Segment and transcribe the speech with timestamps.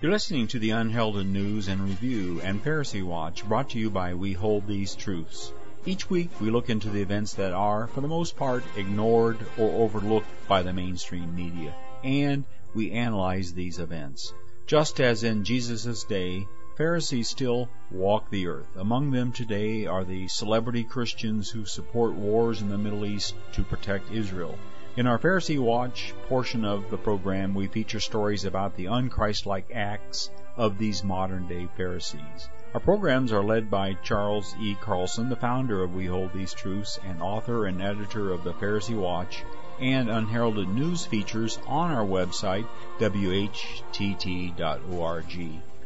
[0.00, 4.14] You're listening to the Unheralded News and Review and Pharisee Watch brought to you by
[4.14, 5.52] We Hold These Truths.
[5.84, 9.82] Each week we look into the events that are, for the most part, ignored or
[9.82, 11.74] overlooked by the mainstream media,
[12.04, 12.44] and
[12.76, 14.32] we analyze these events.
[14.68, 16.46] Just as in Jesus' day,
[16.76, 18.76] Pharisees still walk the earth.
[18.76, 23.64] Among them today are the celebrity Christians who support wars in the Middle East to
[23.64, 24.56] protect Israel.
[24.98, 30.28] In our Pharisee Watch portion of the program, we feature stories about the unchristlike acts
[30.56, 32.48] of these modern day Pharisees.
[32.74, 34.74] Our programs are led by Charles E.
[34.74, 38.98] Carlson, the founder of We Hold These Truths and author and editor of the Pharisee
[38.98, 39.44] Watch
[39.78, 42.66] and unheralded news features on our website,
[42.98, 44.52] whtt.org.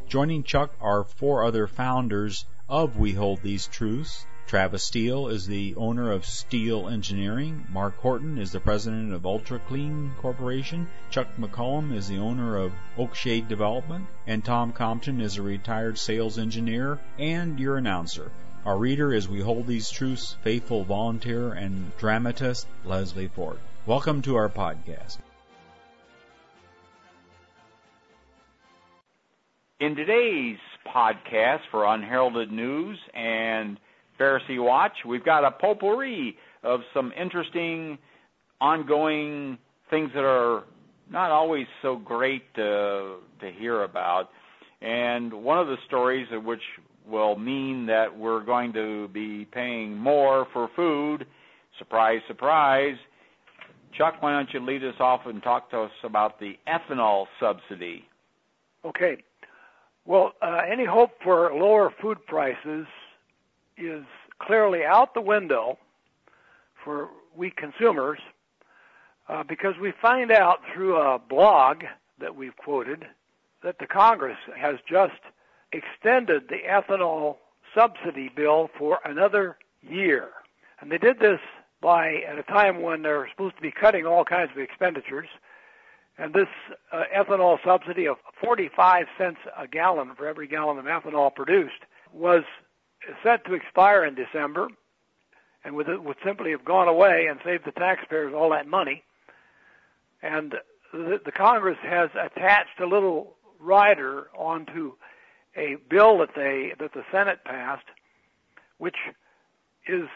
[0.08, 5.74] Joining Chuck are four other founders of We Hold These Truths Travis Steele is the
[5.76, 7.66] owner of Steele Engineering.
[7.70, 10.90] Mark Horton is the president of Ultra Clean Corporation.
[11.08, 14.04] Chuck McCollum is the owner of Oakshade Development.
[14.26, 18.30] And Tom Compton is a retired sales engineer and your announcer.
[18.66, 23.58] Our reader is We Hold These Truths faithful volunteer and dramatist Leslie Ford.
[23.86, 25.16] Welcome to our podcast.
[29.80, 33.78] In today's podcast for Unheralded News and
[34.18, 34.92] Pharisee Watch.
[35.06, 37.98] We've got a potpourri of some interesting,
[38.60, 39.58] ongoing
[39.90, 40.64] things that are
[41.10, 44.30] not always so great to, to hear about.
[44.80, 46.62] And one of the stories of which
[47.08, 51.26] will mean that we're going to be paying more for food.
[51.78, 52.96] Surprise, surprise.
[53.96, 58.04] Chuck, why don't you lead us off and talk to us about the ethanol subsidy?
[58.84, 59.22] Okay.
[60.04, 62.86] Well, uh, any hope for lower food prices
[63.76, 64.04] is
[64.38, 65.78] clearly out the window
[66.84, 68.18] for we consumers
[69.28, 71.84] uh, because we find out through a blog
[72.20, 73.06] that we've quoted
[73.62, 75.20] that the Congress has just
[75.72, 77.36] extended the ethanol
[77.74, 80.28] subsidy bill for another year.
[80.80, 81.40] And they did this
[81.80, 85.28] by at a time when they're supposed to be cutting all kinds of expenditures.
[86.18, 86.48] And this
[86.92, 91.82] uh, ethanol subsidy of 45 cents a gallon for every gallon of ethanol produced
[92.12, 92.42] was
[93.22, 94.68] set to expire in December
[95.64, 99.02] and would, would simply have gone away and saved the taxpayers all that money.
[100.22, 100.54] And
[100.92, 104.92] the, the Congress has attached a little rider onto
[105.56, 107.86] a bill that they that the Senate passed,
[108.78, 108.96] which
[109.86, 110.08] is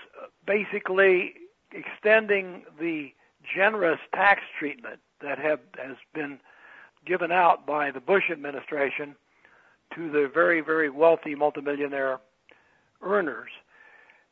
[0.47, 1.35] basically
[1.73, 3.13] extending the
[3.55, 6.39] generous tax treatment that have has been
[7.05, 9.15] given out by the Bush administration
[9.95, 12.19] to the very very wealthy multimillionaire
[13.03, 13.51] earners.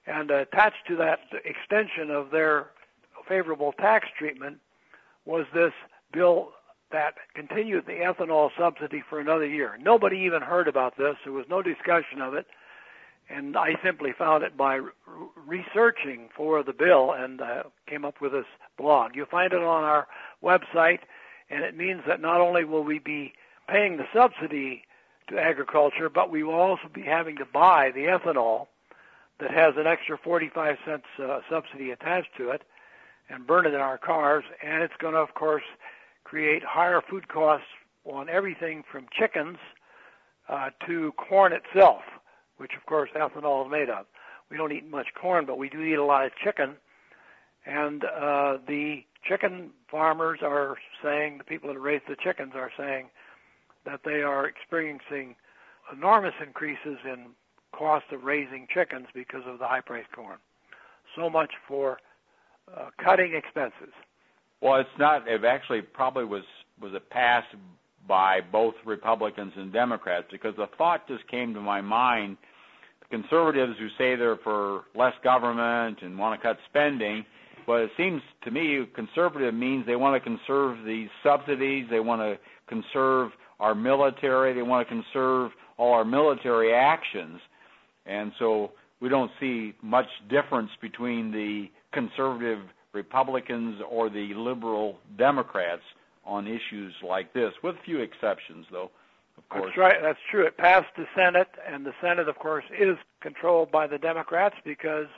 [0.06, 2.66] And attached to that extension of their
[3.26, 4.58] favorable tax treatment
[5.24, 5.72] was this
[6.12, 6.50] bill
[6.92, 9.76] that continued the ethanol subsidy for another year.
[9.80, 11.16] Nobody even heard about this.
[11.24, 12.46] There was no discussion of it.
[13.30, 14.80] And I simply found it by
[15.46, 18.44] researching for the bill and uh, came up with this
[18.76, 19.12] blog.
[19.14, 20.06] You'll find it on our
[20.42, 21.00] website,
[21.48, 23.32] and it means that not only will we be
[23.66, 24.82] paying the subsidy
[25.28, 28.66] to agriculture, but we will also be having to buy the ethanol
[29.40, 32.62] that has an extra 45 cents uh, subsidy attached to it
[33.28, 34.44] and burn it in our cars.
[34.62, 35.64] And it's going to, of course,
[36.24, 37.66] create higher food costs
[38.04, 39.58] on everything from chickens
[40.48, 42.02] uh, to corn itself,
[42.58, 44.06] which, of course, ethanol is made of.
[44.50, 46.76] We don't eat much corn, but we do eat a lot of chicken.
[47.66, 53.08] And uh, the chicken farmers are saying, the people that raise the chickens are saying,
[53.84, 55.34] that they are experiencing
[55.92, 57.26] enormous increases in
[57.72, 60.38] cost of raising chickens because of the high priced corn.
[61.16, 61.98] So much for
[62.74, 63.92] uh, cutting expenses.
[64.60, 65.28] Well, it's not.
[65.28, 66.44] It actually probably was
[66.80, 67.54] was passed
[68.08, 72.36] by both Republicans and Democrats because the thought just came to my mind.
[73.10, 77.24] Conservatives who say they're for less government and want to cut spending,
[77.66, 82.20] but it seems to me conservative means they want to conserve these subsidies, they want
[82.20, 83.30] to conserve
[83.60, 87.40] our military, they want to conserve all our military actions.
[88.06, 92.60] And so we don't see much difference between the conservative
[92.92, 95.82] Republicans or the liberal Democrats
[96.24, 98.90] on issues like this, with a few exceptions, though.
[99.36, 99.64] Of course.
[99.66, 99.96] That's right.
[100.00, 100.46] That's true.
[100.46, 105.08] It passed the Senate, and the Senate, of course, is controlled by the Democrats because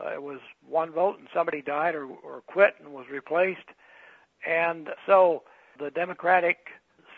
[0.00, 0.38] uh, it was
[0.68, 3.68] one vote and somebody died or, or quit and was replaced.
[4.46, 5.42] And so
[5.78, 6.58] the Democratic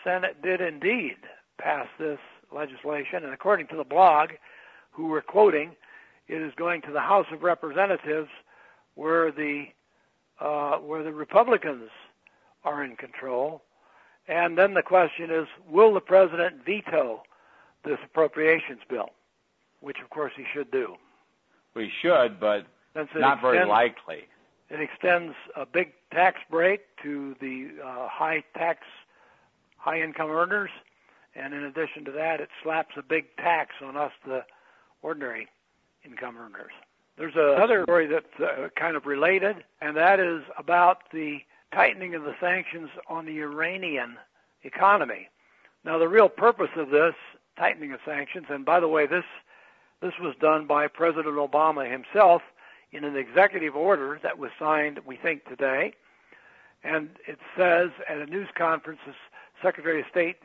[0.03, 1.17] Senate did indeed
[1.57, 2.19] pass this
[2.51, 4.31] legislation, and according to the blog,
[4.91, 5.75] who we're quoting,
[6.27, 8.29] it is going to the House of Representatives,
[8.95, 9.65] where the
[10.39, 11.89] uh, where the Republicans
[12.63, 13.61] are in control,
[14.27, 17.23] And then the question is, will the president veto
[17.83, 19.09] this appropriations bill?
[19.81, 20.95] Which, of course, he should do.
[21.75, 22.65] We should, but
[22.95, 24.27] not very likely.
[24.69, 28.79] It extends a big tax break to the uh, high tax,
[29.83, 30.69] high income earners,
[31.35, 34.45] and in addition to that, it slaps a big tax on us, the
[35.01, 35.47] ordinary
[36.05, 36.71] income earners.
[37.17, 41.39] There's another story that's uh, kind of related, and that is about the
[41.73, 44.15] tightening of the sanctions on the Iranian
[44.63, 45.29] economy.
[45.83, 47.15] Now, the real purpose of this
[47.57, 49.25] tightening of sanctions, and by the way, this
[50.01, 52.41] this was done by President Obama himself
[52.91, 55.93] in an executive order that was signed, we think, today.
[56.83, 58.99] And it says at a news conference,
[59.63, 60.37] Secretary of State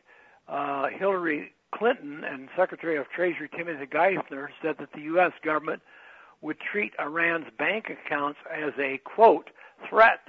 [0.49, 5.33] uh, Hillary Clinton and Secretary of Treasury Timothy Geithner said that the U.S.
[5.45, 5.83] government
[6.41, 9.51] would treat Iran's bank accounts as a, quote,
[9.89, 10.21] threat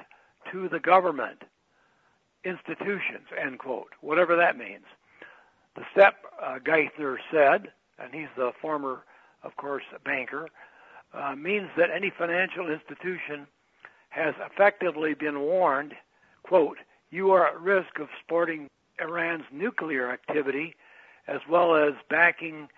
[0.52, 1.44] to the government
[2.44, 4.86] institutions, end quote, whatever that means.
[5.76, 9.04] The step, uh, Geithner said, and he's the former,
[9.44, 10.50] of course, banker,
[11.14, 13.48] uh, means that any financial institution
[14.10, 15.94] has effectively been warned,
[16.44, 16.78] quote,
[17.12, 18.68] you are at risk of supporting
[19.02, 20.76] Iran's nuclear activity
[21.28, 22.70] as well as backing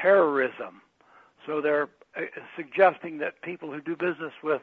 [0.00, 0.82] terrorism.
[1.46, 2.22] So they're uh,
[2.56, 4.62] suggesting that people who do business with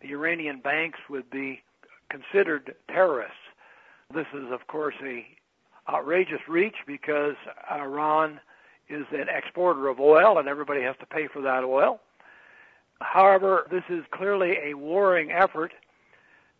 [0.00, 1.62] the Iranian banks would be
[2.10, 3.36] considered terrorists.
[4.12, 5.26] This is, of course, a
[5.88, 7.34] outrageous reach because
[7.70, 8.40] Iran
[8.88, 12.00] is an exporter of oil and everybody has to pay for that oil.
[13.00, 15.72] However, this is clearly a warring effort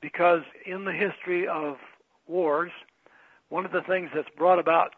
[0.00, 1.76] because in the history of
[2.26, 2.72] wars,
[3.52, 4.94] one of the things that's brought about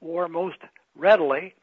[0.00, 0.58] war most
[0.96, 1.54] readily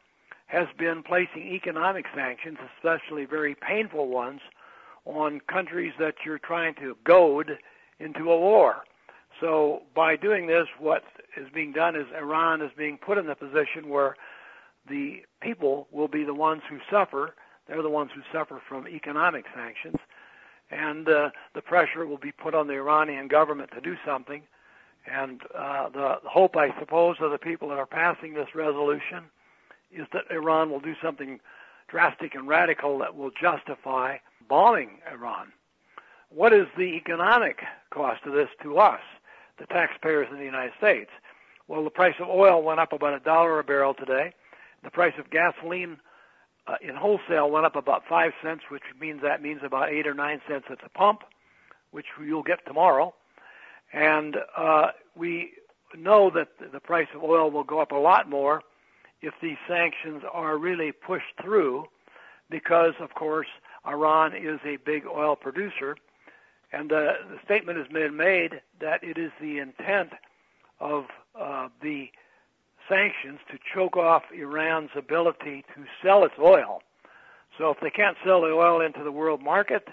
[0.46, 4.40] has been placing economic sanctions, especially very painful ones,
[5.06, 7.52] on countries that you're trying to goad
[8.00, 8.84] into a war.
[9.40, 11.04] So by doing this, what
[11.36, 14.16] is being done is Iran is being put in the position where
[14.88, 17.34] the people will be the ones who suffer
[17.66, 19.96] they're the ones who suffer from economic sanctions,
[20.70, 24.42] and uh, the pressure will be put on the Iranian government to do something.
[25.12, 29.24] And uh, the hope, I suppose, of the people that are passing this resolution
[29.92, 31.40] is that Iran will do something
[31.88, 34.16] drastic and radical that will justify
[34.48, 35.52] bombing Iran.
[36.30, 37.60] What is the economic
[37.90, 39.00] cost of this to us,
[39.58, 41.10] the taxpayers in the United States?
[41.68, 44.34] Well, the price of oil went up about a dollar a barrel today.
[44.82, 45.98] The price of gasoline
[46.66, 50.14] uh, in wholesale went up about five cents, which means that means about eight or
[50.14, 51.22] nine cents at the pump,
[51.92, 53.14] which you'll get tomorrow.
[53.92, 55.52] And uh, we
[55.96, 58.62] know that the price of oil will go up a lot more
[59.22, 61.86] if these sanctions are really pushed through,
[62.50, 63.48] because of course
[63.86, 65.96] Iran is a big oil producer,
[66.72, 70.10] and uh, the statement has been made that it is the intent
[70.80, 71.06] of
[71.38, 72.10] uh, the
[72.88, 76.82] sanctions to choke off Iran's ability to sell its oil.
[77.58, 79.88] So if they can't sell the oil into the world market,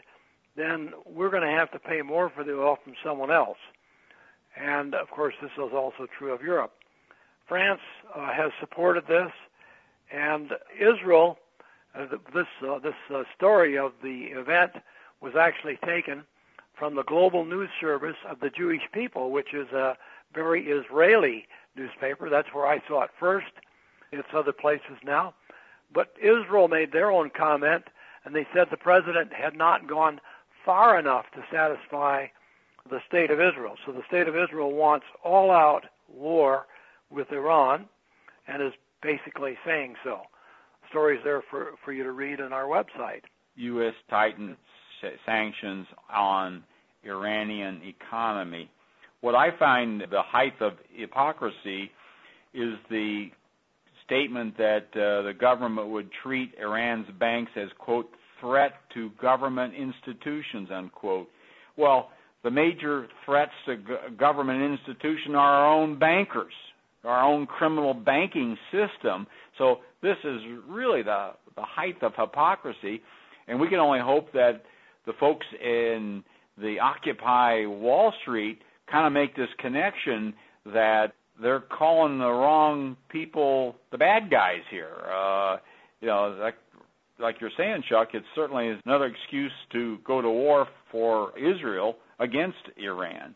[0.55, 3.57] then we're going to have to pay more for the oil from someone else.
[4.55, 6.73] And of course, this is also true of Europe.
[7.47, 7.81] France
[8.15, 9.31] uh, has supported this,
[10.11, 11.37] and Israel.
[11.95, 14.71] Uh, this uh, this uh, story of the event
[15.21, 16.23] was actually taken
[16.77, 19.95] from the Global News Service of the Jewish People, which is a
[20.33, 22.29] very Israeli newspaper.
[22.29, 23.51] That's where I saw it first.
[24.11, 25.33] It's other places now.
[25.93, 27.85] But Israel made their own comment,
[28.25, 30.19] and they said the president had not gone
[30.65, 32.27] far enough to satisfy
[32.89, 33.75] the state of Israel.
[33.85, 35.81] So the state of Israel wants all out
[36.13, 36.65] war
[37.09, 37.85] with Iran
[38.47, 40.21] and is basically saying so.
[40.89, 43.21] Stories there for, for you to read on our website.
[43.55, 43.93] U.S.
[44.09, 44.57] tightens
[45.25, 46.63] sanctions on
[47.03, 48.69] Iranian economy
[49.23, 51.89] what I find the height of hypocrisy
[52.53, 53.27] is the
[54.05, 58.09] statement that uh, the government would treat Iran's banks as, quote,
[58.41, 61.29] threat to government institutions, unquote.
[61.77, 62.09] Well,
[62.43, 63.77] the major threats to
[64.17, 66.53] government institution are our own bankers,
[67.03, 69.27] our own criminal banking system.
[69.57, 73.01] So this is really the, the height of hypocrisy,
[73.47, 74.63] and we can only hope that
[75.05, 76.23] the folks in
[76.57, 78.59] the Occupy Wall Street–
[78.91, 80.33] kind of make this connection
[80.65, 84.95] that they're calling the wrong people the bad guys here.
[85.11, 85.57] Uh,
[86.01, 86.55] you know, like
[87.19, 91.95] like you're saying, Chuck, it certainly is another excuse to go to war for Israel
[92.19, 93.35] against Iran.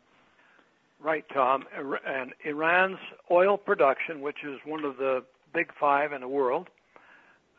[1.00, 1.66] Right, Tom.
[2.06, 2.98] And Iran's
[3.30, 6.70] oil production, which is one of the big five in the world,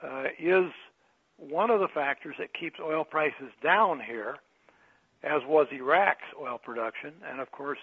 [0.03, 0.71] uh, is
[1.37, 4.39] one of the factors that keeps oil prices down here
[5.23, 7.79] as was Iraq's oil production, and of course,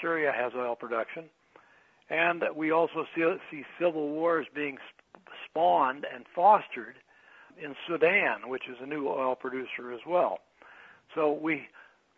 [0.00, 1.24] Syria has oil production.
[2.10, 4.78] And we also see, see civil wars being
[5.44, 6.94] spawned and fostered
[7.62, 10.38] in Sudan, which is a new oil producer as well.
[11.14, 11.66] So we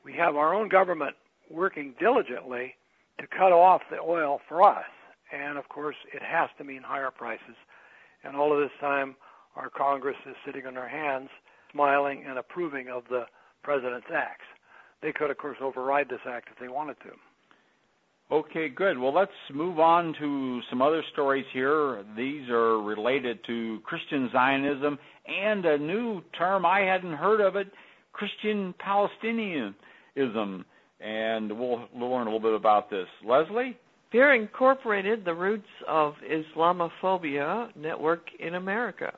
[0.05, 1.17] we have our own government
[1.51, 2.75] working diligently
[3.21, 4.85] to cut off the oil for us.
[5.33, 7.57] And of course, it has to mean higher prices.
[8.25, 9.17] And all of this time,
[9.57, 11.29] our Congress is sitting on their hands,
[11.73, 13.25] smiling and approving of the
[13.63, 14.45] president's acts.
[15.03, 17.11] They could, of course, override this act if they wanted to.
[18.33, 18.97] Okay, good.
[18.97, 22.05] Well, let's move on to some other stories here.
[22.17, 27.67] These are related to Christian Zionism and a new term I hadn't heard of it,
[28.13, 30.65] Christian Palestinianism.
[31.01, 33.07] And we'll, we'll learn a little bit about this.
[33.27, 33.77] Leslie?
[34.13, 39.13] Fear Incorporated, the roots of Islamophobia network in America.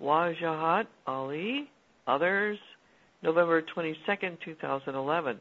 [0.00, 1.68] Wajahat Ali,
[2.06, 2.58] others,
[3.22, 3.98] November 22,
[4.44, 5.38] 2011.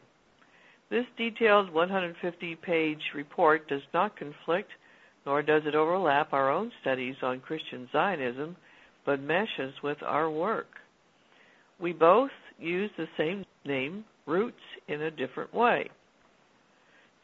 [0.90, 4.70] This detailed 150 page report does not conflict,
[5.26, 8.56] nor does it overlap our own studies on Christian Zionism,
[9.06, 10.68] but meshes with our work.
[11.80, 14.56] We both use the same name, Roots,
[14.88, 15.90] in a different way.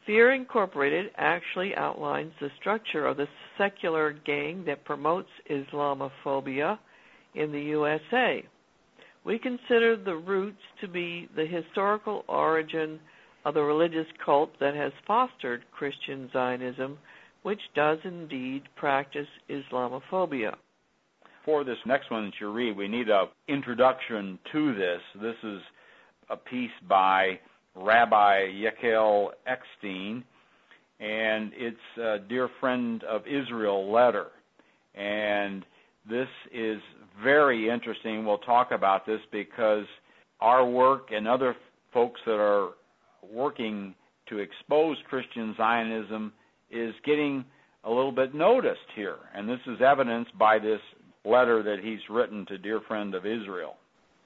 [0.06, 6.78] Fear Incorporated actually outlines the structure of the secular gang that promotes Islamophobia
[7.34, 8.44] in the USA.
[9.24, 13.00] We consider the roots to be the historical origin
[13.46, 16.98] of the religious cult that has fostered Christian Zionism,
[17.42, 20.54] which does indeed practice Islamophobia.
[21.44, 25.00] For this next one that you read, we need an introduction to this.
[25.20, 25.60] This is
[26.30, 27.38] a piece by
[27.74, 30.24] Rabbi Yechiel Eckstein,
[31.00, 34.28] and it's a Dear Friend of Israel letter.
[34.94, 35.66] And
[36.08, 36.80] this is
[37.22, 38.24] very interesting.
[38.24, 39.84] We'll talk about this because
[40.40, 41.56] our work and other
[41.92, 42.70] folks that are
[43.30, 43.94] working
[44.30, 46.32] to expose Christian Zionism
[46.70, 47.44] is getting
[47.84, 49.18] a little bit noticed here.
[49.34, 50.80] And this is evidenced by this
[51.24, 53.76] letter that he's written to Dear Friend of Israel.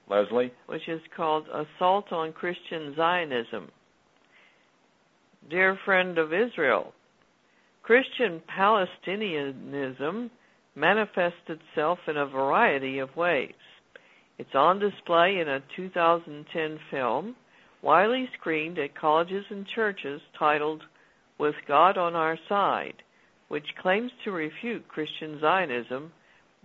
[0.09, 0.51] Leslie?
[0.67, 3.69] Which is called Assault on Christian Zionism.
[5.49, 6.93] Dear Friend of Israel,
[7.83, 10.29] Christian Palestinianism
[10.75, 13.53] manifests itself in a variety of ways.
[14.37, 17.35] It's on display in a 2010 film
[17.81, 20.83] widely screened at colleges and churches titled
[21.37, 23.01] With God on Our Side,
[23.47, 26.11] which claims to refute Christian Zionism,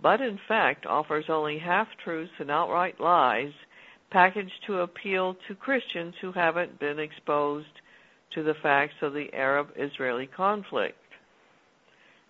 [0.01, 3.51] but in fact offers only half truths and outright lies
[4.11, 7.67] packaged to appeal to Christians who haven't been exposed
[8.33, 10.97] to the facts of the Arab Israeli conflict.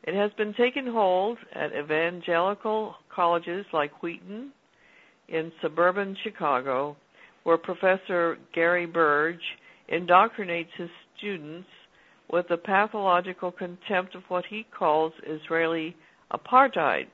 [0.03, 4.51] It has been taken hold at evangelical colleges like Wheaton
[5.27, 6.95] in suburban Chicago
[7.43, 9.39] where Professor Gary Burge
[9.91, 11.67] indoctrinates his students
[12.31, 15.95] with the pathological contempt of what he calls Israeli
[16.31, 17.05] apartheid.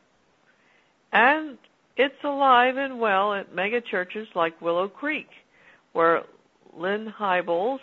[1.12, 1.58] And
[1.98, 5.28] it's alive and well at mega churches like Willow Creek,
[5.94, 6.24] where
[6.76, 7.80] Lynn Hybels,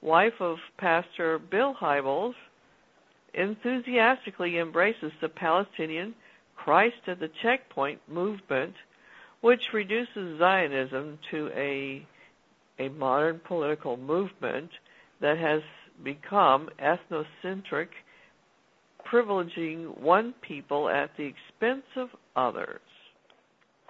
[0.00, 2.34] wife of Pastor Bill Hybels,
[3.34, 6.14] enthusiastically embraces the Palestinian
[6.56, 8.74] Christ at the checkpoint movement
[9.42, 12.06] which reduces Zionism to a
[12.78, 14.70] a modern political movement
[15.20, 15.60] that has
[16.02, 17.88] become ethnocentric,
[19.10, 22.80] privileging one people at the expense of others.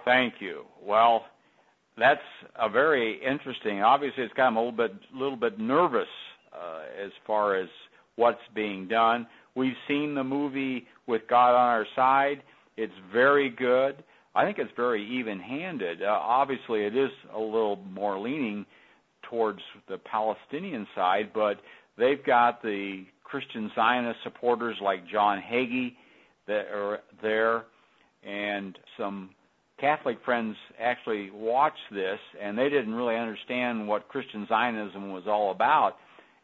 [0.05, 0.63] Thank you.
[0.85, 1.25] Well,
[1.97, 2.21] that's
[2.59, 3.81] a very interesting.
[3.81, 6.07] Obviously, it's got a little bit, little bit nervous
[6.53, 7.69] uh, as far as
[8.15, 9.27] what's being done.
[9.55, 12.43] We've seen the movie with God on Our Side.
[12.77, 14.03] It's very good.
[14.35, 16.01] I think it's very even-handed.
[16.01, 18.65] Uh, obviously, it is a little more leaning
[19.29, 21.59] towards the Palestinian side, but
[21.97, 25.93] they've got the Christian Zionist supporters like John Hagee
[26.45, 27.63] that are there,
[28.23, 29.31] and some
[29.79, 35.49] Catholic friends actually watched this, and they didn't really understand what Christian Zionism was all
[35.49, 35.93] about.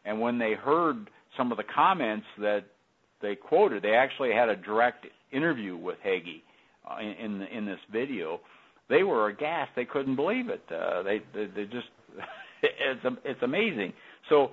[0.04, 2.64] And when they heard some of the comments that
[3.22, 6.42] they quoted, they actually had a direct interview with Hagee
[6.90, 8.40] uh, in in this video,
[8.88, 9.70] they were aghast.
[9.76, 10.62] They couldn't believe it.
[10.68, 11.86] Uh, they, they they just
[12.64, 13.92] it's it's amazing.
[14.28, 14.50] So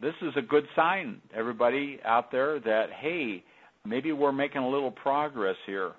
[0.00, 3.42] this is a good sign, everybody out there, that hey,
[3.84, 5.92] maybe we're making a little progress here.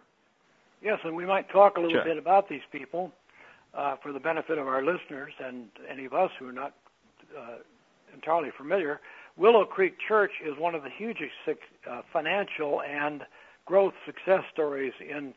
[0.82, 2.06] Yes, and we might talk a little sure.
[2.06, 3.12] bit about these people
[3.77, 6.74] uh, for the benefit of our listeners and any of us who are not
[7.38, 7.58] uh,
[8.13, 9.01] entirely familiar.
[9.36, 13.24] Willow Creek Church is one of the hugest uh, financial and
[13.65, 15.34] growth success stories in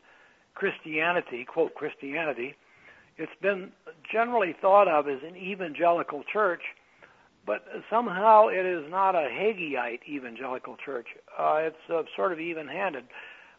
[0.55, 2.55] Christianity, quote Christianity,
[3.17, 3.71] it's been
[4.11, 6.61] generally thought of as an evangelical church,
[7.45, 11.07] but somehow it is not a Hageite evangelical church.
[11.37, 13.05] Uh, it's uh, sort of even-handed.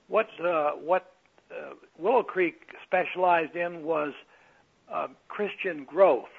[0.08, 1.12] What uh, what
[1.50, 2.54] uh, Willow Creek
[2.86, 4.12] specialized in was
[4.92, 6.32] uh, Christian growth,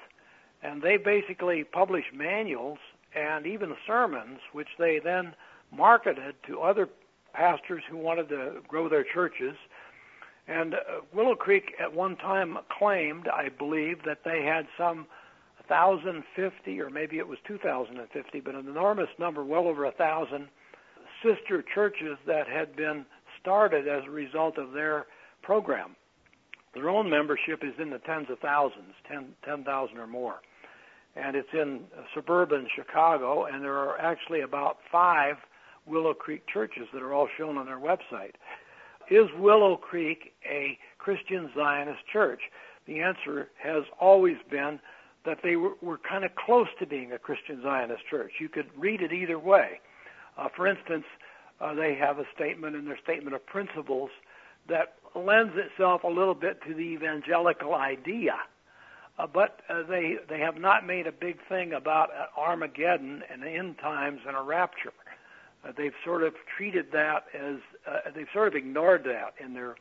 [0.62, 2.78] and they basically published manuals
[3.14, 5.34] and even sermons, which they then
[5.72, 6.88] marketed to other
[7.32, 9.56] pastors who wanted to grow their churches.
[10.48, 10.78] And uh,
[11.12, 15.06] Willow Creek at one time claimed, I believe, that they had some
[15.68, 20.48] 1,050 or maybe it was 2,050, but an enormous number, well over a thousand
[21.22, 23.04] sister churches that had been
[23.40, 25.06] started as a result of their
[25.42, 25.96] program.
[26.74, 30.36] Their own membership is in the tens of thousands, 10,000 10, or more.
[31.16, 35.36] And it's in suburban Chicago, and there are actually about five
[35.86, 38.34] Willow Creek churches that are all shown on their website.
[39.10, 42.40] Is Willow Creek a Christian Zionist church?
[42.86, 44.78] The answer has always been
[45.26, 48.32] that they were, were kind of close to being a Christian Zionist church.
[48.40, 49.80] You could read it either way.
[50.38, 51.04] Uh, for instance,
[51.60, 54.10] uh, they have a statement in their statement of principles
[54.68, 58.34] that lends itself a little bit to the evangelical idea.
[59.18, 63.42] Uh, but uh, they they have not made a big thing about uh, Armageddon and
[63.44, 64.92] end times and a rapture.
[65.64, 67.56] Uh, they've sort of treated that as
[67.90, 69.76] uh, they've sort of ignored that in their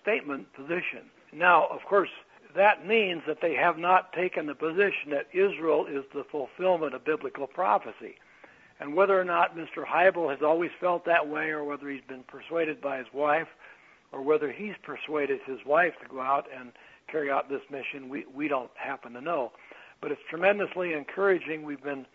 [0.00, 1.10] statement position.
[1.32, 2.08] Now, of course,
[2.56, 7.04] that means that they have not taken the position that Israel is the fulfillment of
[7.04, 8.16] biblical prophecy.
[8.80, 9.84] And whether or not Mr.
[9.84, 13.48] Hybel has always felt that way, or whether he's been persuaded by his wife,
[14.12, 16.72] or whether he's persuaded his wife to go out and
[17.10, 19.52] carry out this mission, we, we don't happen to know.
[20.00, 21.64] But it's tremendously encouraging.
[21.64, 22.06] We've been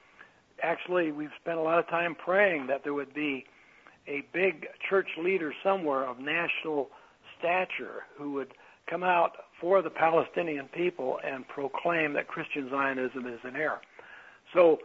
[0.61, 3.45] actually we've spent a lot of time praying that there would be
[4.07, 6.89] a big church leader somewhere of national
[7.37, 8.53] stature who would
[8.87, 13.79] come out for the Palestinian people and proclaim that Christian Zionism is in error.
[14.53, 14.79] So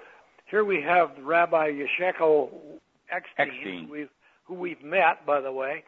[0.49, 2.49] here we have Rabbi Yesheko
[3.11, 3.89] Eckstein, Eckstein.
[3.91, 4.09] We've,
[4.45, 5.83] who we've met, by the way,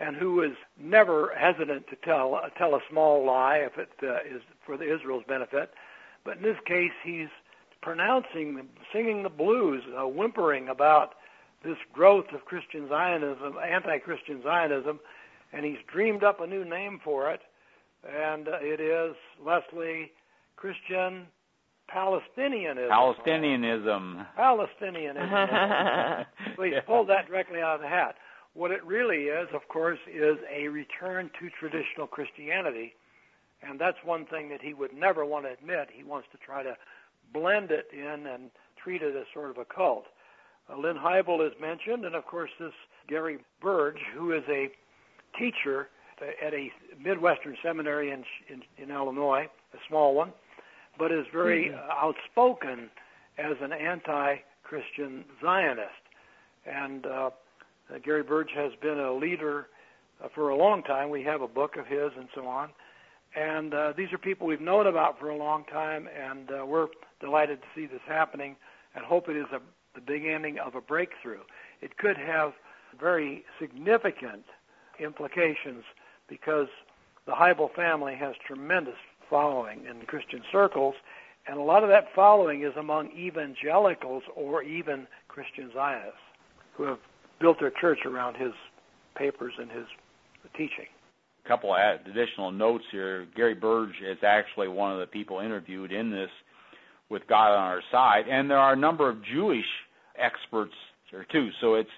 [0.00, 4.16] and who is never hesitant to tell uh, tell a small lie if it uh,
[4.36, 5.70] is for the Israel's benefit.
[6.24, 7.28] But in this case, he's
[7.80, 8.60] pronouncing,
[8.92, 11.14] singing the blues, uh, whimpering about
[11.64, 14.98] this growth of Christian Zionism, anti-Christian Zionism,
[15.52, 17.40] and he's dreamed up a new name for it,
[18.04, 20.12] and uh, it is Leslie
[20.56, 21.26] Christian
[21.92, 22.88] Palestinianism.
[22.88, 24.26] Palestinianism.
[24.36, 26.26] Palestinianism.
[26.56, 28.16] so he's pulled that directly out of the hat.
[28.54, 32.94] What it really is, of course, is a return to traditional Christianity,
[33.62, 35.88] and that's one thing that he would never want to admit.
[35.92, 36.76] He wants to try to
[37.32, 38.50] blend it in and
[38.82, 40.04] treat it as sort of a cult.
[40.70, 42.72] Uh, Lynn Hybel is mentioned, and of course this
[43.08, 44.68] Gary Burge, who is a
[45.38, 45.88] teacher
[46.20, 46.70] at a
[47.02, 50.32] Midwestern seminary in, in, in Illinois, a small one,
[50.98, 51.76] but is very mm-hmm.
[51.76, 52.90] uh, outspoken
[53.38, 55.90] as an anti-Christian Zionist.
[56.66, 57.30] And uh,
[57.92, 59.68] uh, Gary Burge has been a leader
[60.22, 61.10] uh, for a long time.
[61.10, 62.70] We have a book of his and so on.
[63.34, 66.88] And uh, these are people we've known about for a long time, and uh, we're
[67.20, 68.56] delighted to see this happening
[68.94, 69.60] and hope it is a,
[69.94, 71.40] the beginning of a breakthrough.
[71.80, 72.52] It could have
[73.00, 74.44] very significant
[75.00, 75.84] implications
[76.32, 76.68] because
[77.26, 78.96] the Hybel family has tremendous
[79.28, 80.94] following in Christian circles,
[81.46, 86.16] and a lot of that following is among evangelicals or even Christian Zionists
[86.74, 86.98] who have
[87.38, 88.52] built their church around his
[89.14, 89.84] papers and his
[90.56, 90.86] teaching.
[91.44, 93.26] A couple of additional notes here.
[93.36, 96.30] Gary Burge is actually one of the people interviewed in this
[97.10, 99.66] with God on our side, and there are a number of Jewish
[100.16, 100.72] experts
[101.10, 101.50] there too.
[101.60, 101.90] So it's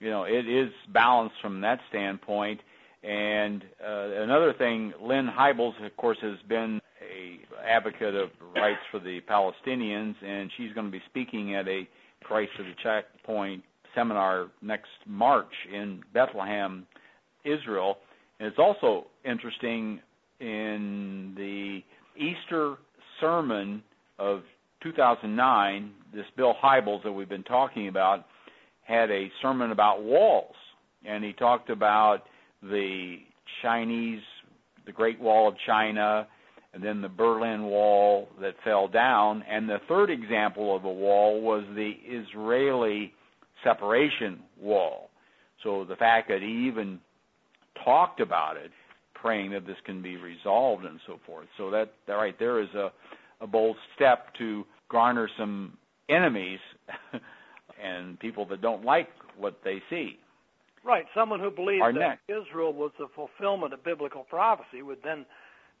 [0.00, 2.60] you know it is balanced from that standpoint.
[3.02, 9.00] And uh, another thing, Lynn Hybels, of course, has been a advocate of rights for
[9.00, 11.88] the Palestinians, and she's going to be speaking at a
[12.22, 13.62] Christ of the Checkpoint
[13.94, 16.86] seminar next March in Bethlehem,
[17.44, 17.98] Israel.
[18.38, 20.00] And it's also interesting
[20.40, 21.80] in the
[22.16, 22.76] Easter
[23.20, 23.82] sermon
[24.18, 24.42] of
[24.82, 28.26] 2009, this Bill Hybels that we've been talking about
[28.82, 30.54] had a sermon about walls,
[31.04, 32.24] and he talked about
[32.62, 33.16] the
[33.62, 34.20] Chinese,
[34.86, 36.26] the Great Wall of China,
[36.74, 41.40] and then the Berlin Wall that fell down, and the third example of a wall
[41.42, 43.12] was the Israeli
[43.62, 45.10] separation wall.
[45.62, 46.98] So the fact that he even
[47.84, 48.70] talked about it,
[49.14, 51.46] praying that this can be resolved and so forth.
[51.56, 52.90] So that, that right there is a,
[53.40, 55.76] a bold step to garner some
[56.08, 56.58] enemies
[57.82, 60.18] and people that don't like what they see.
[60.84, 61.06] Right.
[61.14, 62.22] Someone who believes that next.
[62.28, 65.24] Israel was the fulfillment of biblical prophecy would then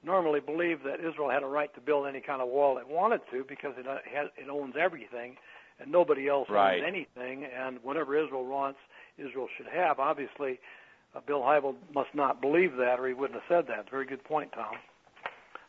[0.04, 3.20] normally believed that Israel had a right to build any kind of wall it wanted
[3.30, 5.36] to because it uh, has, it owns everything
[5.80, 6.82] and nobody else right.
[6.82, 8.78] owns anything and whatever Israel wants
[9.18, 10.58] Israel should have obviously
[11.14, 14.24] uh, Bill Hybel must not believe that or he wouldn't have said that very good
[14.24, 14.74] point Tom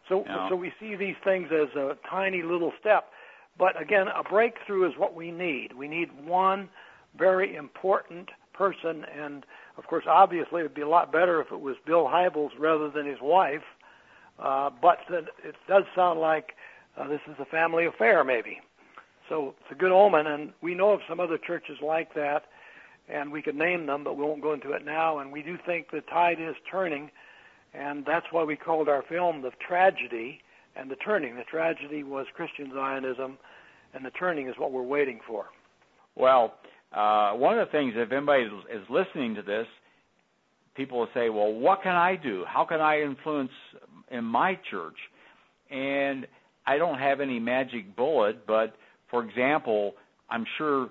[0.09, 0.47] so no.
[0.49, 3.09] so we see these things as a tiny little step
[3.57, 6.69] but again a breakthrough is what we need we need one
[7.17, 9.45] very important person and
[9.77, 12.89] of course obviously it would be a lot better if it was Bill Hybels rather
[12.89, 13.63] than his wife
[14.39, 16.53] uh, but it does sound like
[16.97, 18.59] uh, this is a family affair, maybe.
[19.29, 22.43] So it's a good omen, and we know of some other churches like that,
[23.09, 25.19] and we could name them, but we won't go into it now.
[25.19, 27.09] And we do think the tide is turning,
[27.73, 30.41] and that's why we called our film The Tragedy
[30.75, 31.35] and the Turning.
[31.35, 33.37] The tragedy was Christian Zionism,
[33.93, 35.45] and the turning is what we're waiting for.
[36.15, 36.55] Well,
[36.93, 39.65] uh, one of the things, if anybody is listening to this,
[40.75, 42.45] people will say, well, what can I do?
[42.47, 43.51] How can I influence
[44.11, 44.97] in my church?
[45.71, 46.27] And
[46.65, 48.75] I don't have any magic bullet, but
[49.09, 49.93] for example,
[50.29, 50.89] I'm sure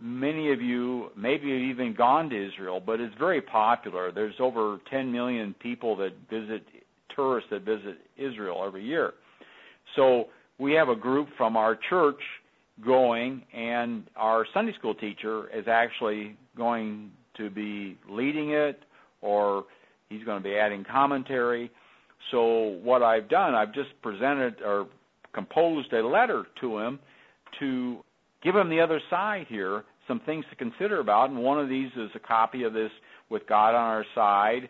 [0.00, 4.12] many of you maybe have even gone to Israel, but it's very popular.
[4.12, 6.64] There's over 10 million people that visit,
[7.14, 9.14] tourists that visit Israel every year.
[9.96, 10.26] So
[10.58, 12.20] we have a group from our church
[12.84, 18.82] going, and our Sunday school teacher is actually going to be leading it
[19.20, 19.64] or
[20.08, 21.70] he's going to be adding commentary.
[22.30, 24.86] So what I've done, I've just presented or
[25.34, 26.98] composed a letter to him
[27.60, 27.98] to
[28.42, 31.90] give him the other side here, some things to consider about, and one of these
[31.96, 32.90] is a copy of this
[33.30, 34.68] with God on our side,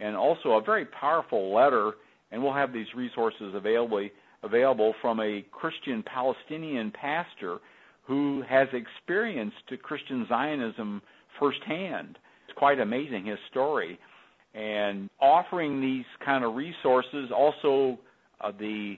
[0.00, 1.92] and also a very powerful letter,
[2.30, 4.08] and we'll have these resources available
[4.42, 7.58] available from a Christian Palestinian pastor
[8.04, 11.02] who has experienced Christian Zionism
[11.38, 13.98] firsthand It's quite amazing, his story.
[14.54, 17.98] And offering these kind of resources, also
[18.40, 18.96] uh, the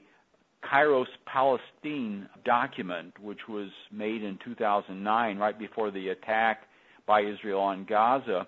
[0.65, 6.63] Kairos Palestine document, which was made in 2009, right before the attack
[7.07, 8.47] by Israel on Gaza.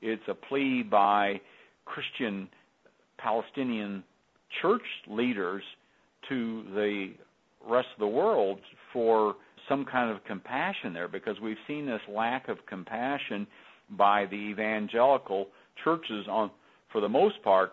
[0.00, 1.40] It's a plea by
[1.84, 2.48] Christian
[3.18, 4.02] Palestinian
[4.62, 5.62] church leaders
[6.28, 7.12] to the
[7.68, 8.60] rest of the world
[8.92, 9.36] for
[9.68, 13.46] some kind of compassion there because we've seen this lack of compassion
[13.90, 15.48] by the evangelical
[15.84, 16.50] churches on
[16.90, 17.72] for the most part.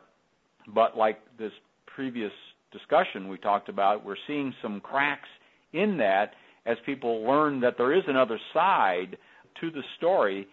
[0.74, 1.52] But like this
[1.86, 2.32] previous
[2.72, 5.30] discussion we talked about we're seeing some cracks
[5.72, 6.34] in that
[6.66, 9.18] as people learn that there is another side
[9.62, 10.46] to the story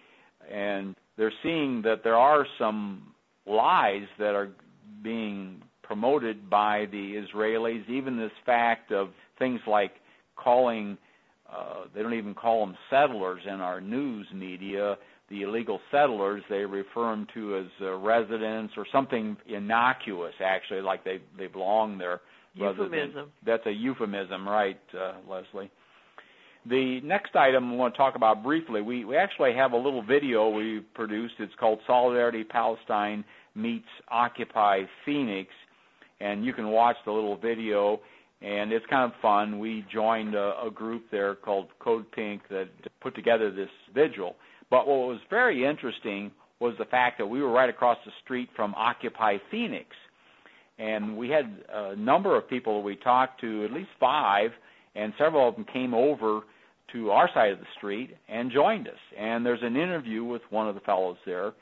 [0.50, 3.12] and they're seeing that there are some
[3.46, 4.50] lies that are
[5.02, 9.92] being promoted by the Israelis even this fact of things like
[10.36, 10.96] calling
[11.52, 14.96] uh, they don't even call them settlers in our news media
[15.32, 21.04] the illegal settlers, they refer them to as uh, residents or something innocuous, actually, like
[21.04, 22.20] they they belong there.
[22.54, 23.14] Euphemism.
[23.14, 25.70] Than, that's a euphemism, right, uh, Leslie?
[26.66, 30.02] The next item I want to talk about briefly, we, we actually have a little
[30.02, 31.34] video we produced.
[31.38, 35.48] It's called Solidarity Palestine Meets Occupy Phoenix,
[36.22, 38.00] and you can watch the little video,
[38.40, 39.58] and it's kind of fun.
[39.58, 42.68] We joined a, a group there called Code Pink that
[43.00, 44.36] put together this vigil.
[44.70, 46.30] But what was very interesting
[46.60, 49.86] was the fact that we were right across the street from Occupy Phoenix.
[50.78, 54.50] And we had a number of people that we talked to, at least five,
[54.94, 56.40] and several of them came over
[56.92, 58.94] to our side of the street and joined us.
[59.18, 61.52] And there's an interview with one of the fellows there,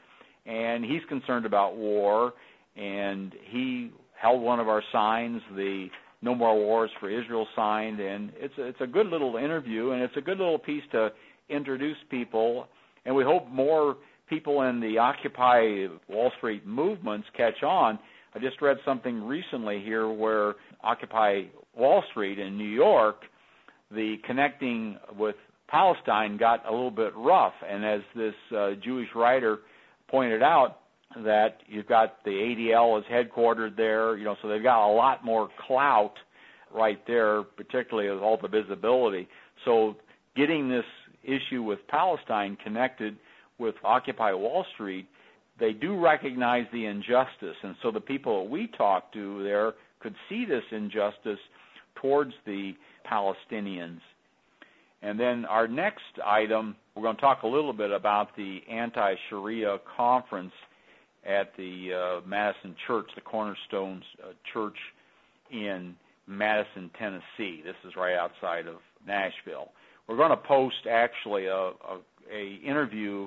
[0.47, 2.33] and he's concerned about war,
[2.77, 5.89] and he held one of our signs, the
[6.23, 10.17] No More Wars for Israel sign, and it's it's a good little interview, and it's
[10.17, 11.11] a good little piece to
[11.49, 12.69] introduce people
[13.05, 13.97] and we hope more
[14.29, 17.99] people in the Occupy Wall Street movements catch on.
[18.35, 21.45] I just read something recently here where Occupy
[21.77, 23.23] Wall Street in New York,
[23.91, 25.35] the connecting with
[25.69, 29.59] Palestine got a little bit rough, and as this uh, Jewish writer
[30.09, 30.80] pointed out,
[31.17, 35.25] that you've got the ADL is headquartered there, you know, so they've got a lot
[35.25, 36.15] more clout
[36.73, 39.29] right there, particularly with all the visibility.
[39.65, 39.97] So
[40.37, 40.85] getting this
[41.25, 43.17] issue with Palestine connected
[43.59, 45.07] with Occupy Wall Street,
[45.59, 47.57] they do recognize the injustice.
[47.63, 51.39] And so the people that we talked to there could see this injustice
[51.97, 52.73] towards the
[53.11, 54.01] Palestinians.
[55.03, 59.15] And then our next item, we're going to talk a little bit about the anti
[59.29, 60.53] Sharia conference
[61.25, 64.77] at the uh, Madison Church, the Cornerstones uh, Church
[65.51, 65.95] in
[66.27, 67.63] Madison, Tennessee.
[67.65, 69.71] This is right outside of Nashville.
[70.07, 72.01] We're going to post actually a, a,
[72.33, 73.27] a interview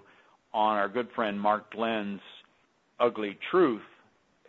[0.54, 2.22] on our good friend Mark Glenn's
[3.00, 3.82] Ugly Truth,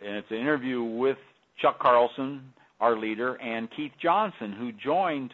[0.05, 1.17] and it's an interview with
[1.61, 5.31] Chuck Carlson, our leader, and Keith Johnson, who joined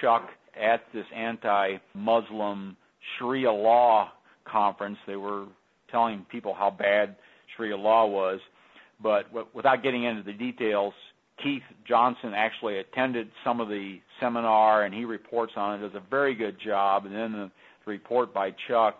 [0.00, 0.28] Chuck
[0.60, 2.76] at this anti-Muslim
[3.18, 4.10] Sharia law
[4.44, 4.98] conference.
[5.06, 5.46] They were
[5.90, 7.16] telling people how bad
[7.56, 8.40] Sharia law was,
[9.02, 10.94] but w- without getting into the details,
[11.42, 15.86] Keith Johnson actually attended some of the seminar and he reports on it.
[15.86, 17.06] Does a very good job.
[17.06, 17.50] And then the,
[17.84, 18.98] the report by Chuck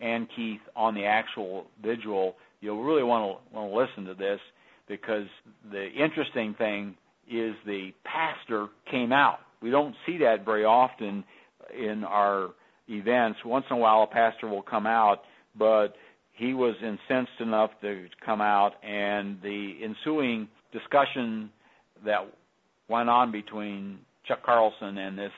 [0.00, 2.34] and Keith on the actual vigil.
[2.60, 4.40] You'll really want to want to listen to this
[4.88, 5.26] because
[5.70, 6.94] the interesting thing
[7.30, 9.38] is the pastor came out.
[9.62, 11.24] We don't see that very often
[11.76, 12.50] in our
[12.88, 13.38] events.
[13.44, 15.22] Once in a while, a pastor will come out,
[15.56, 15.94] but
[16.32, 21.50] he was incensed enough to come out, and the ensuing discussion
[22.04, 22.26] that
[22.88, 25.32] went on between Chuck Carlson and this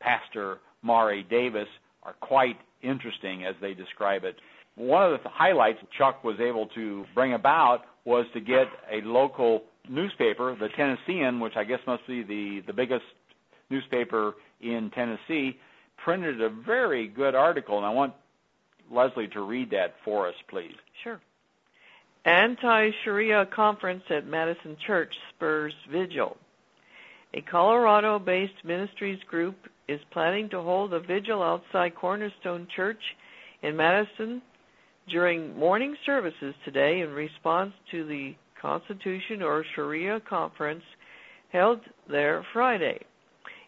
[0.00, 1.68] pastor Maury Davis
[2.02, 4.36] are quite interesting as they describe it.
[4.76, 9.62] One of the highlights Chuck was able to bring about was to get a local
[9.88, 13.04] newspaper, the Tennessean, which I guess must be the, the biggest
[13.68, 15.58] newspaper in Tennessee,
[16.02, 18.14] printed a very good article, and I want
[18.90, 20.74] Leslie to read that for us, please.
[21.02, 21.20] Sure.
[22.24, 26.36] Anti Sharia conference at Madison Church spurs vigil.
[27.32, 29.56] A Colorado based ministries group
[29.88, 33.00] is planning to hold a vigil outside Cornerstone Church
[33.62, 34.42] in Madison
[35.08, 40.82] during morning services today in response to the Constitution or Sharia conference
[41.52, 43.00] held there Friday.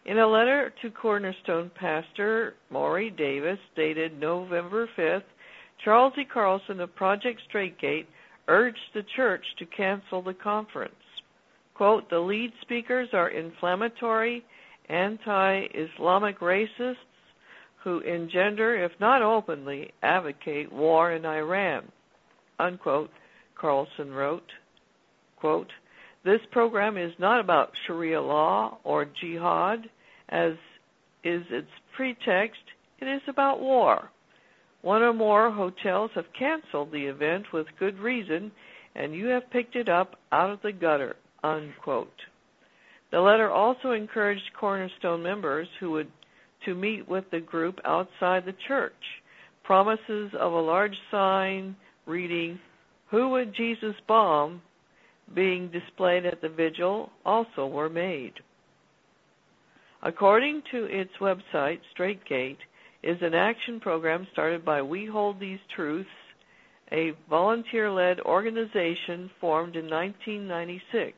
[0.05, 5.23] In a letter to Cornerstone Pastor Maury Davis dated November 5th,
[5.83, 6.25] Charles E.
[6.25, 8.07] Carlson of Project Straightgate
[8.49, 10.93] urged the church to cancel the conference.
[11.73, 14.43] Quote, the lead speakers are inflammatory,
[14.89, 16.95] anti-Islamic racists
[17.81, 21.89] who engender, if not openly, advocate war in Iran.
[22.59, 23.09] Unquote,
[23.55, 24.51] Carlson wrote.
[25.37, 25.71] Quote,
[26.23, 29.89] this program is not about Sharia law or jihad,
[30.29, 30.53] as
[31.23, 32.61] is its pretext.
[32.99, 34.09] It is about war.
[34.81, 38.51] One or more hotels have canceled the event with good reason,
[38.95, 41.15] and you have picked it up out of the gutter.
[41.43, 42.07] Unquote.
[43.11, 46.11] The letter also encouraged Cornerstone members who would
[46.65, 48.93] to meet with the group outside the church.
[49.63, 52.59] Promises of a large sign reading,
[53.11, 54.61] Who would Jesus bomb?
[55.35, 58.33] Being displayed at the vigil also were made.
[60.01, 62.57] According to its website, Straightgate
[63.03, 66.09] is an action program started by We Hold These Truths,
[66.91, 71.13] a volunteer led organization formed in 1996.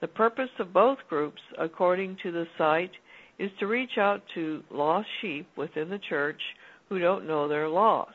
[0.00, 2.92] The purpose of both groups, according to the site,
[3.38, 6.40] is to reach out to lost sheep within the church
[6.88, 8.14] who don't know they're lost.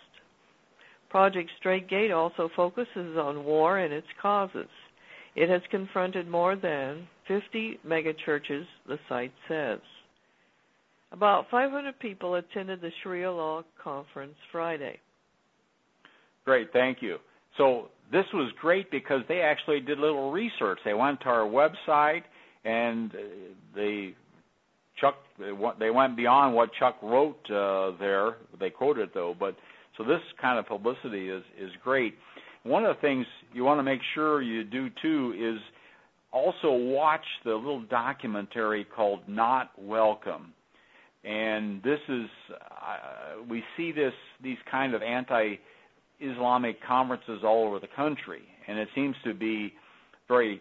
[1.10, 4.68] Project Straightgate also focuses on war and its causes.
[5.36, 9.80] It has confronted more than 50 megachurches, the site says.
[11.12, 15.00] About 500 people attended the Sharia Law Conference Friday.
[16.46, 17.18] Great, thank you.
[17.58, 20.80] So this was great because they actually did a little research.
[20.86, 22.24] They went to our website
[22.64, 23.12] and
[23.76, 24.16] they
[25.00, 25.16] Chuck
[25.80, 28.38] they went beyond what Chuck wrote uh, there.
[28.60, 29.56] They quoted though, but
[29.98, 32.16] so this kind of publicity is is great.
[32.66, 35.62] One of the things you want to make sure you do too is
[36.32, 40.52] also watch the little documentary called Not Welcome.
[41.24, 45.58] And this is uh, we see this these kind of anti
[46.20, 49.74] Islamic conferences all over the country, and it seems to be
[50.28, 50.60] very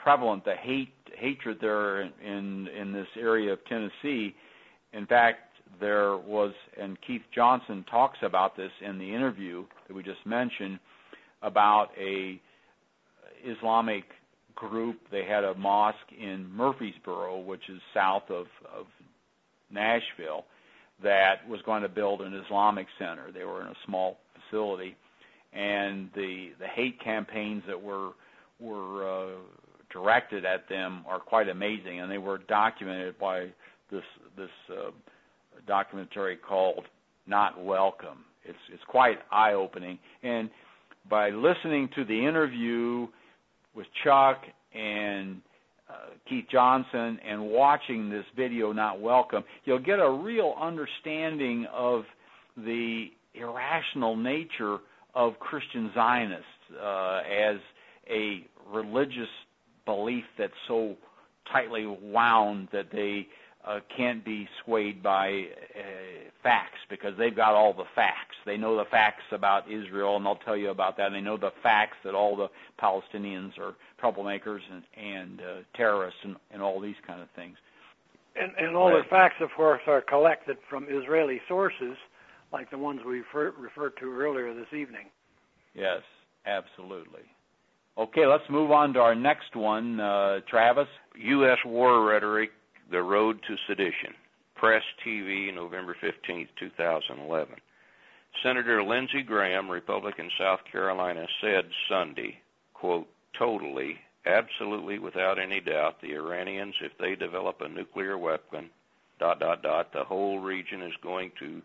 [0.00, 4.36] prevalent the hate hatred there in in this area of Tennessee.
[4.92, 5.40] In fact,
[5.80, 10.78] there was and Keith Johnson talks about this in the interview that we just mentioned
[11.42, 12.40] about a
[13.44, 14.04] Islamic
[14.54, 14.96] group.
[15.10, 18.46] They had a mosque in Murfreesboro, which is south of,
[18.76, 18.86] of
[19.70, 20.44] Nashville,
[21.02, 23.30] that was going to build an Islamic center.
[23.32, 24.96] They were in a small facility,
[25.52, 28.10] and the the hate campaigns that were
[28.58, 29.36] were uh,
[29.92, 33.46] directed at them are quite amazing, and they were documented by
[33.90, 34.02] this
[34.36, 34.90] this uh,
[35.66, 36.86] documentary called
[37.26, 40.50] "Not Welcome." It's it's quite eye opening, and
[41.08, 43.06] by listening to the interview
[43.74, 44.42] with Chuck
[44.74, 45.40] and
[45.88, 45.92] uh,
[46.28, 52.02] Keith Johnson and watching this video, Not Welcome, you'll get a real understanding of
[52.56, 54.78] the irrational nature
[55.14, 56.44] of Christian Zionists
[56.82, 57.56] uh, as
[58.10, 59.28] a religious
[59.86, 60.96] belief that's so
[61.50, 63.26] tightly wound that they
[63.66, 65.80] uh, can't be swayed by uh,
[66.42, 68.36] facts because they've got all the facts.
[68.46, 71.06] They know the facts about Israel, and they'll tell you about that.
[71.06, 72.48] And they know the facts that all the
[72.80, 75.44] Palestinians are troublemakers and, and uh,
[75.74, 77.56] terrorists and, and all these kind of things.
[78.40, 79.02] And, and all right.
[79.02, 81.96] the facts, of course, are collected from Israeli sources,
[82.52, 85.06] like the ones we refer, referred to earlier this evening.
[85.74, 86.02] Yes,
[86.46, 87.22] absolutely.
[87.98, 90.86] Okay, let's move on to our next one, uh, Travis.
[91.16, 91.58] U.S.
[91.66, 92.50] war rhetoric:
[92.90, 94.14] the road to sedition.
[94.54, 97.54] Press TV, November 15, 2011.
[98.42, 102.38] Senator Lindsey Graham, Republican South Carolina, said Sunday,
[102.74, 103.96] quote, totally,
[104.26, 108.70] absolutely without any doubt, the Iranians, if they develop a nuclear weapon,
[109.18, 111.62] dot, dot, dot, the whole region is going to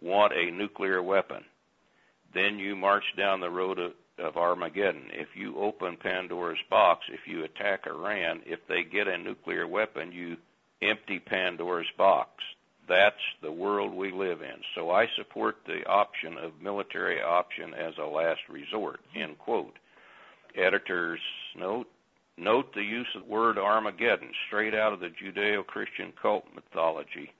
[0.00, 1.44] want a nuclear weapon.
[2.34, 5.08] Then you march down the road of, of Armageddon.
[5.12, 10.12] If you open Pandora's box, if you attack Iran, if they get a nuclear weapon,
[10.12, 10.36] you
[10.82, 12.30] empty Pandora's box.
[12.88, 14.60] That's the world we live in.
[14.74, 19.00] So I support the option of military option as a last resort.
[19.14, 19.78] End quote.
[20.56, 21.20] Editor's
[21.56, 21.86] note
[22.40, 27.30] Note the use of the word Armageddon, straight out of the Judeo Christian cult mythology.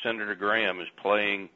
[0.00, 1.48] Senator Graham is playing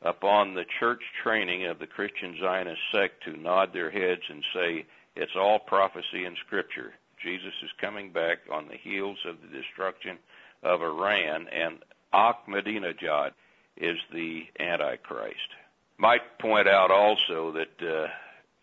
[0.00, 4.86] upon the church training of the Christian Zionist sect to nod their heads and say,
[5.14, 6.94] It's all prophecy and scripture.
[7.22, 10.16] Jesus is coming back on the heels of the destruction
[10.66, 11.78] of Iran, and
[12.12, 13.30] Ahmadinejad
[13.76, 15.36] is the Antichrist.
[15.98, 18.06] Might point out also that uh,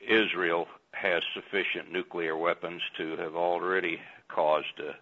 [0.01, 3.97] Israel has sufficient nuclear weapons to have already
[4.33, 4.93] caused a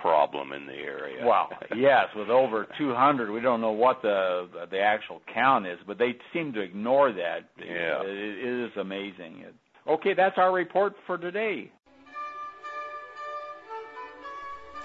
[0.00, 1.26] problem in the area.
[1.26, 5.98] Well, yes, with over 200, we don't know what the the actual count is, but
[5.98, 7.40] they seem to ignore that.
[7.58, 9.44] Yeah, it, it is amazing.
[9.88, 11.72] Okay, that's our report for today.